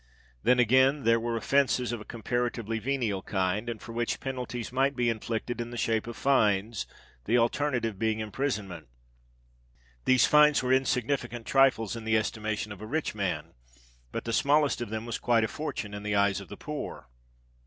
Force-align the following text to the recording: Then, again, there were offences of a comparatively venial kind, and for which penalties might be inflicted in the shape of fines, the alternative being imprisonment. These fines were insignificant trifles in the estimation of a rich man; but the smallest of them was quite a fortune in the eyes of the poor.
Then, 0.41 0.57
again, 0.57 1.03
there 1.03 1.19
were 1.19 1.37
offences 1.37 1.91
of 1.91 2.01
a 2.01 2.05
comparatively 2.05 2.79
venial 2.79 3.21
kind, 3.21 3.69
and 3.69 3.79
for 3.79 3.91
which 3.91 4.19
penalties 4.19 4.71
might 4.71 4.95
be 4.95 5.09
inflicted 5.11 5.61
in 5.61 5.69
the 5.69 5.77
shape 5.77 6.07
of 6.07 6.17
fines, 6.17 6.87
the 7.25 7.37
alternative 7.37 7.99
being 7.99 8.17
imprisonment. 8.19 8.87
These 10.05 10.25
fines 10.25 10.63
were 10.63 10.73
insignificant 10.73 11.45
trifles 11.45 11.95
in 11.95 12.03
the 12.03 12.17
estimation 12.17 12.71
of 12.71 12.81
a 12.81 12.87
rich 12.87 13.13
man; 13.13 13.53
but 14.11 14.23
the 14.23 14.33
smallest 14.33 14.81
of 14.81 14.89
them 14.89 15.05
was 15.05 15.19
quite 15.19 15.43
a 15.43 15.47
fortune 15.47 15.93
in 15.93 16.01
the 16.01 16.15
eyes 16.15 16.41
of 16.41 16.47
the 16.49 16.57
poor. 16.57 17.07